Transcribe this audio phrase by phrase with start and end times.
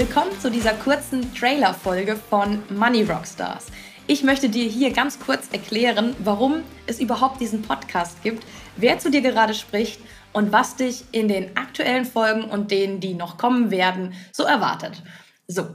[0.00, 3.66] Willkommen zu dieser kurzen Trailer-Folge von Money Rockstars.
[4.06, 8.46] Ich möchte dir hier ganz kurz erklären, warum es überhaupt diesen Podcast gibt,
[8.76, 10.00] wer zu dir gerade spricht
[10.32, 15.02] und was dich in den aktuellen Folgen und denen, die noch kommen werden, so erwartet.
[15.46, 15.68] So,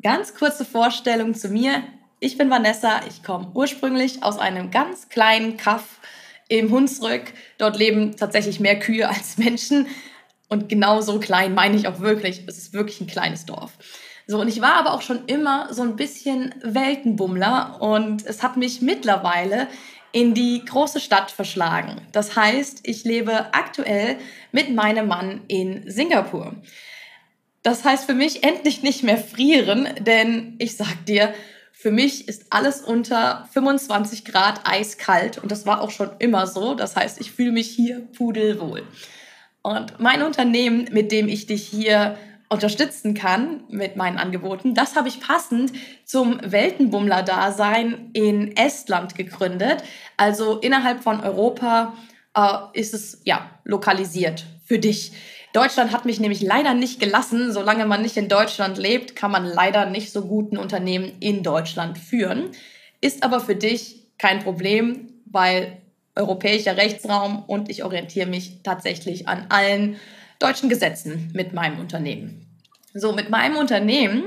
[0.00, 1.82] ganz kurze Vorstellung zu mir.
[2.20, 5.98] Ich bin Vanessa, ich komme ursprünglich aus einem ganz kleinen Kaff
[6.46, 7.32] im Hunsrück.
[7.58, 9.88] Dort leben tatsächlich mehr Kühe als Menschen.
[10.52, 12.42] Und genau so klein meine ich auch wirklich.
[12.46, 13.72] Es ist wirklich ein kleines Dorf.
[14.26, 18.58] So, und ich war aber auch schon immer so ein bisschen Weltenbummler und es hat
[18.58, 19.66] mich mittlerweile
[20.12, 22.02] in die große Stadt verschlagen.
[22.12, 24.18] Das heißt, ich lebe aktuell
[24.52, 26.54] mit meinem Mann in Singapur.
[27.62, 31.32] Das heißt für mich endlich nicht mehr frieren, denn ich sag dir,
[31.72, 36.74] für mich ist alles unter 25 Grad eiskalt und das war auch schon immer so.
[36.74, 38.82] Das heißt, ich fühle mich hier pudelwohl.
[39.62, 45.08] Und mein Unternehmen, mit dem ich dich hier unterstützen kann mit meinen Angeboten, das habe
[45.08, 45.72] ich passend
[46.04, 49.82] zum Weltenbummler-Dasein in Estland gegründet.
[50.16, 51.94] Also innerhalb von Europa
[52.36, 55.12] äh, ist es ja lokalisiert für dich.
[55.52, 57.52] Deutschland hat mich nämlich leider nicht gelassen.
[57.52, 61.98] Solange man nicht in Deutschland lebt, kann man leider nicht so guten Unternehmen in Deutschland
[61.98, 62.50] führen.
[63.00, 65.81] Ist aber für dich kein Problem, weil
[66.14, 69.96] europäischer Rechtsraum und ich orientiere mich tatsächlich an allen
[70.38, 72.46] deutschen Gesetzen mit meinem Unternehmen.
[72.94, 74.24] So, mit meinem Unternehmen,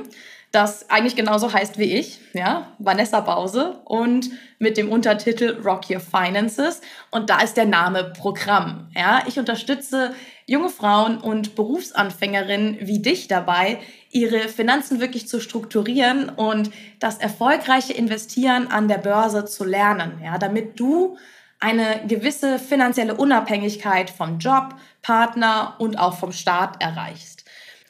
[0.51, 5.99] das eigentlich genauso heißt wie ich, ja, Vanessa Bause und mit dem Untertitel Rock Your
[5.99, 9.23] Finances und da ist der Name Programm, ja.
[9.27, 10.15] Ich unterstütze
[10.47, 13.79] junge Frauen und Berufsanfängerinnen wie dich dabei,
[14.11, 20.37] ihre Finanzen wirklich zu strukturieren und das erfolgreiche Investieren an der Börse zu lernen, ja,
[20.37, 21.17] damit du
[21.65, 27.43] eine gewisse finanzielle Unabhängigkeit vom Job, Partner und auch vom Staat erreichst.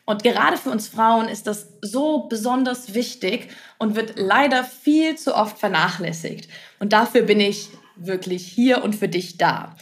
[0.06, 5.35] Und gerade für uns Frauen ist das so besonders wichtig und wird leider viel zu
[5.35, 6.47] oft vernachlässigt.
[6.80, 9.75] Und dafür bin ich wirklich hier und für dich da.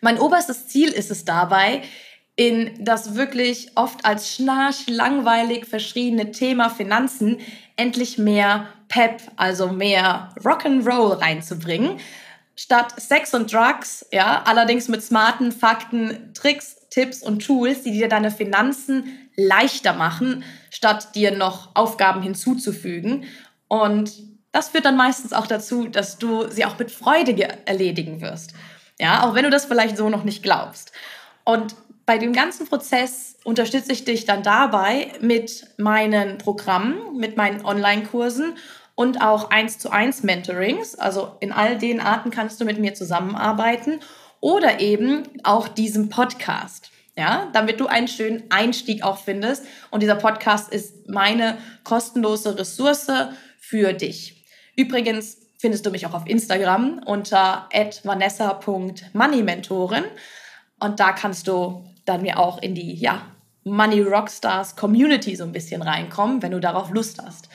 [0.00, 1.82] Mein oberstes Ziel ist es dabei,
[2.34, 7.40] in das wirklich oft als schnarch, langweilig verschriebene Thema Finanzen
[7.76, 12.00] endlich mehr Pep, also mehr Rock'n'Roll reinzubringen
[12.62, 18.08] statt Sex und Drugs, ja, allerdings mit smarten Fakten, Tricks, Tipps und Tools, die dir
[18.08, 23.24] deine Finanzen leichter machen, statt dir noch Aufgaben hinzuzufügen.
[23.66, 24.12] Und
[24.52, 27.36] das führt dann meistens auch dazu, dass du sie auch mit Freude
[27.66, 28.52] erledigen wirst.
[29.00, 30.92] Ja, auch wenn du das vielleicht so noch nicht glaubst.
[31.42, 31.74] Und
[32.06, 38.54] bei dem ganzen Prozess unterstütze ich dich dann dabei mit meinen Programmen, mit meinen Online-Kursen
[39.02, 40.94] und auch eins zu eins Mentorings.
[40.94, 43.98] Also in all den Arten kannst du mit mir zusammenarbeiten
[44.40, 46.92] oder eben auch diesem Podcast.
[47.16, 49.66] Ja, damit du einen schönen Einstieg auch findest.
[49.90, 53.10] Und dieser Podcast ist meine kostenlose Ressource
[53.58, 54.46] für dich.
[54.76, 57.68] Übrigens findest du mich auch auf Instagram unter
[58.04, 60.04] vanessa.moneymentorin.
[60.78, 63.22] Und da kannst du dann mir auch in die ja,
[63.64, 67.48] Money Rockstars Community so ein bisschen reinkommen, wenn du darauf Lust hast.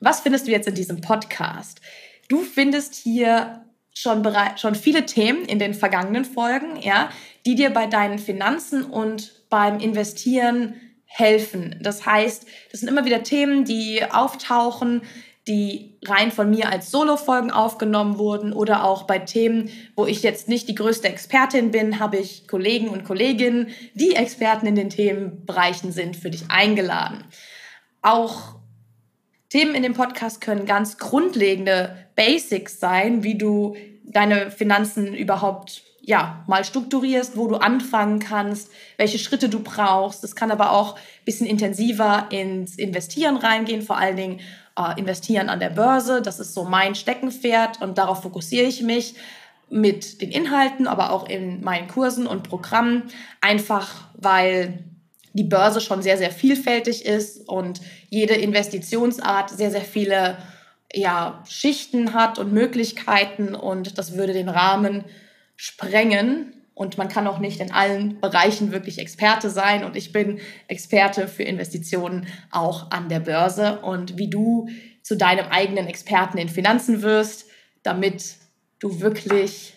[0.00, 1.80] Was findest du jetzt in diesem Podcast?
[2.28, 3.64] Du findest hier
[3.94, 7.10] schon, bereit, schon viele Themen in den vergangenen Folgen, ja,
[7.46, 11.76] die dir bei deinen Finanzen und beim Investieren helfen.
[11.82, 15.02] Das heißt, das sind immer wieder Themen, die auftauchen,
[15.48, 20.46] die rein von mir als Solo-Folgen aufgenommen wurden oder auch bei Themen, wo ich jetzt
[20.46, 25.90] nicht die größte Expertin bin, habe ich Kollegen und Kolleginnen, die Experten in den Themenbereichen
[25.90, 27.24] sind, für dich eingeladen.
[28.02, 28.57] Auch
[29.48, 36.42] Themen in dem Podcast können ganz grundlegende Basics sein, wie du deine Finanzen überhaupt ja,
[36.46, 40.24] mal strukturierst, wo du anfangen kannst, welche Schritte du brauchst.
[40.24, 44.40] Es kann aber auch ein bisschen intensiver ins Investieren reingehen, vor allen Dingen
[44.78, 46.22] äh, investieren an der Börse.
[46.22, 49.16] Das ist so mein Steckenpferd und darauf fokussiere ich mich
[49.68, 53.04] mit den Inhalten, aber auch in meinen Kursen und Programmen,
[53.42, 54.84] einfach weil
[55.32, 60.38] die Börse schon sehr, sehr vielfältig ist und jede Investitionsart sehr, sehr viele
[60.92, 65.04] ja, Schichten hat und Möglichkeiten und das würde den Rahmen
[65.56, 66.54] sprengen.
[66.74, 69.82] Und man kann auch nicht in allen Bereichen wirklich Experte sein.
[69.82, 70.38] Und ich bin
[70.68, 73.80] Experte für Investitionen auch an der Börse.
[73.80, 74.68] Und wie du
[75.02, 77.46] zu deinem eigenen Experten in Finanzen wirst,
[77.82, 78.36] damit
[78.78, 79.74] du wirklich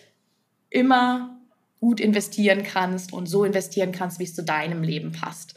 [0.69, 1.40] immer
[1.81, 5.55] gut investieren kannst und so investieren kannst, wie es zu deinem Leben passt.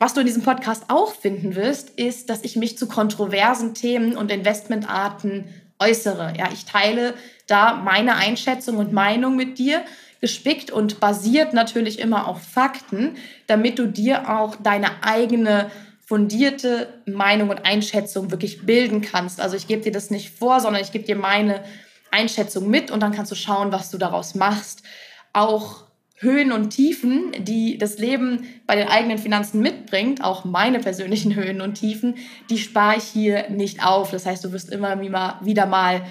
[0.00, 4.16] Was du in diesem Podcast auch finden wirst, ist, dass ich mich zu kontroversen Themen
[4.16, 5.44] und Investmentarten
[5.78, 6.32] äußere.
[6.38, 7.14] Ja, ich teile
[7.46, 9.82] da meine Einschätzung und Meinung mit dir,
[10.22, 13.16] gespickt und basiert natürlich immer auf Fakten,
[13.46, 15.70] damit du dir auch deine eigene
[16.06, 19.40] fundierte Meinung und Einschätzung wirklich bilden kannst.
[19.40, 21.62] Also ich gebe dir das nicht vor, sondern ich gebe dir meine
[22.10, 24.82] Einschätzung mit und dann kannst du schauen, was du daraus machst.
[25.32, 25.84] Auch
[26.16, 31.60] Höhen und Tiefen, die das Leben bei den eigenen Finanzen mitbringt, auch meine persönlichen Höhen
[31.60, 32.16] und Tiefen,
[32.50, 34.10] die spare ich hier nicht auf.
[34.10, 36.02] Das heißt, du wirst immer wieder mal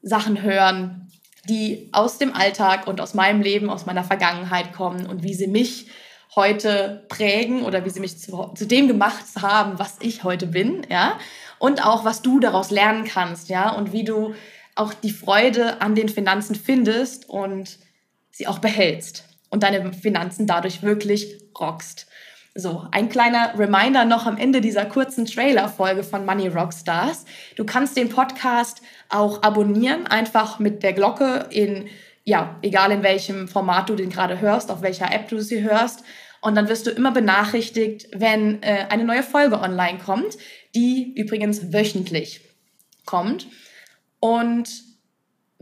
[0.00, 1.08] Sachen hören,
[1.48, 5.48] die aus dem Alltag und aus meinem Leben, aus meiner Vergangenheit kommen und wie sie
[5.48, 5.88] mich
[6.34, 10.86] heute prägen oder wie sie mich zu, zu dem gemacht haben, was ich heute bin,
[10.88, 11.18] ja,
[11.58, 14.34] und auch was du daraus lernen kannst, ja, und wie du
[14.74, 17.78] auch die Freude an den Finanzen findest und
[18.32, 22.08] sie auch behältst und deine Finanzen dadurch wirklich rockst.
[22.54, 27.24] So, ein kleiner Reminder noch am Ende dieser kurzen Trailer-Folge von Money Rockstars.
[27.56, 31.88] Du kannst den Podcast auch abonnieren, einfach mit der Glocke in,
[32.24, 36.04] ja, egal in welchem Format du den gerade hörst, auf welcher App du sie hörst.
[36.42, 40.36] Und dann wirst du immer benachrichtigt, wenn äh, eine neue Folge online kommt,
[40.74, 42.42] die übrigens wöchentlich
[43.06, 43.46] kommt.
[44.20, 44.91] Und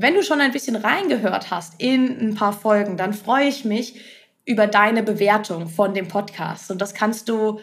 [0.00, 4.00] wenn du schon ein bisschen reingehört hast in ein paar Folgen, dann freue ich mich,
[4.46, 6.70] über deine Bewertung von dem Podcast.
[6.70, 7.60] Und das kannst du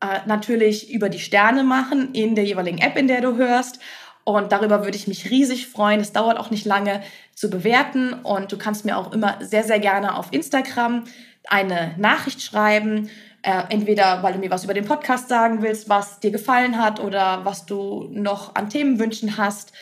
[0.00, 3.80] äh, natürlich über die Sterne machen in der jeweiligen App, in der du hörst.
[4.24, 6.00] Und darüber würde ich mich riesig freuen.
[6.00, 7.02] Es dauert auch nicht lange
[7.34, 8.12] zu bewerten.
[8.12, 11.04] Und du kannst mir auch immer sehr, sehr gerne auf Instagram
[11.48, 13.10] eine Nachricht schreiben.
[13.42, 17.00] Äh, entweder weil du mir was über den Podcast sagen willst, was dir gefallen hat
[17.00, 19.72] oder was du noch an Themenwünschen hast.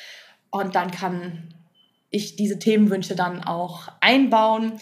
[0.50, 1.54] Und dann kann
[2.10, 4.72] ich diese Themenwünsche dann auch einbauen.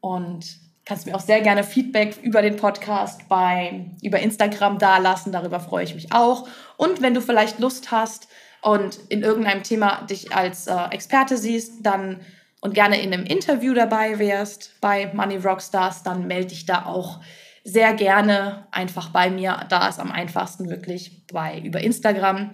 [0.00, 0.46] Und
[0.88, 5.32] kannst mir auch sehr gerne Feedback über den Podcast bei über Instagram dalassen.
[5.32, 6.48] Darüber freue ich mich auch.
[6.76, 8.28] Und wenn du vielleicht Lust hast
[8.62, 12.20] und in irgendeinem Thema dich als äh, Experte siehst, dann
[12.60, 17.20] und gerne in einem Interview dabei wärst bei Money Rockstars, dann melde dich da auch
[17.64, 19.66] sehr gerne einfach bei mir.
[19.68, 22.50] Da ist am einfachsten wirklich bei über Instagram.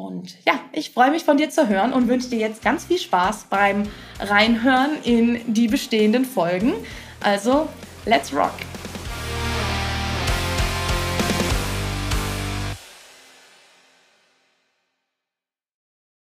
[0.00, 2.98] Und ja, ich freue mich von dir zu hören und wünsche dir jetzt ganz viel
[2.98, 3.82] Spaß beim
[4.18, 6.72] Reinhören in die bestehenden Folgen.
[7.20, 7.68] Also,
[8.06, 8.54] let's rock!